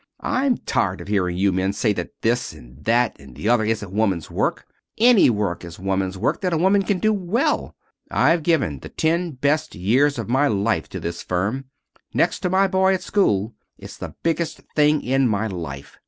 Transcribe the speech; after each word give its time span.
I'm 0.23 0.57
tired 0.57 0.99
of 0.99 1.09
hearing 1.09 1.37
you 1.37 1.51
men 1.51 1.73
say 1.73 1.93
that 1.93 2.09
this 2.23 2.53
and 2.53 2.85
that 2.85 3.15
and 3.19 3.35
the 3.35 3.47
other 3.47 3.63
isn't 3.63 3.93
woman's 3.93 4.31
work. 4.31 4.65
Any 4.97 5.29
work 5.29 5.63
is 5.63 5.77
woman's 5.77 6.17
work 6.17 6.41
that 6.41 6.53
a 6.53 6.57
woman 6.57 6.81
can 6.81 6.97
do 6.97 7.13
well. 7.13 7.75
I've 8.09 8.41
given 8.41 8.79
the 8.79 8.89
ten 8.89 9.33
best 9.33 9.75
years 9.75 10.17
of 10.17 10.27
my 10.27 10.47
life 10.47 10.89
to 10.89 10.99
this 10.99 11.21
firm. 11.21 11.65
Next 12.15 12.39
to 12.39 12.49
my 12.49 12.65
boy 12.65 12.95
at 12.95 13.03
school 13.03 13.53
it's 13.77 13.97
the 13.97 14.15
biggest 14.23 14.61
thing 14.75 15.03
in 15.03 15.27
my 15.27 15.45
life. 15.45 15.99